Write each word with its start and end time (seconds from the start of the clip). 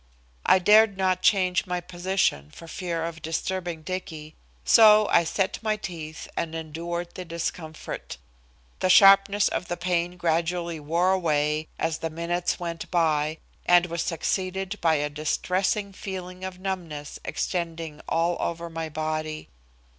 I 0.47 0.57
dared 0.57 0.97
not 0.97 1.21
change 1.21 1.67
my 1.67 1.79
position 1.79 2.49
for 2.49 2.67
fear 2.67 3.05
of 3.05 3.21
disturbing 3.21 3.83
Dicky, 3.83 4.35
so 4.65 5.07
I 5.11 5.23
set 5.23 5.61
my 5.61 5.75
teeth 5.77 6.27
and 6.35 6.55
endured 6.55 7.13
the 7.13 7.23
discomfort. 7.23 8.17
The 8.79 8.89
sharpness 8.89 9.47
of 9.47 9.67
the 9.67 9.77
pain 9.77 10.17
gradually 10.17 10.79
wore 10.79 11.11
away 11.11 11.67
as 11.77 11.99
the 11.99 12.09
minutes 12.09 12.59
went 12.59 12.89
by, 12.89 13.37
and 13.67 13.85
was 13.85 14.01
succeeded 14.01 14.81
by 14.81 14.95
a 14.95 15.07
distressing 15.07 15.93
feeling 15.93 16.43
of 16.43 16.57
numbness 16.57 17.19
extending 17.23 18.01
all 18.09 18.37
over 18.39 18.71
my 18.71 18.89
body. 18.89 19.49